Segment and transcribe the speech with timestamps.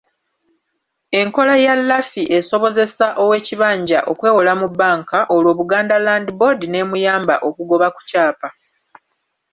[1.19, 8.01] Enkola ya LAFI esobozesa ow’ekibanja okwewola mu bbanka olwo Buganda Land Board n'emuyamba okugoba ku
[8.09, 8.49] kyapa.